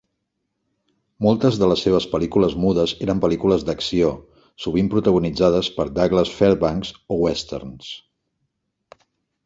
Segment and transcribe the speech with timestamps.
[1.25, 4.09] Moltes de les seves pel·lícules mudes eren pel·lícules d'acció,
[4.65, 7.97] sovint protagonitzades per Douglas Fairbanks, o westerns.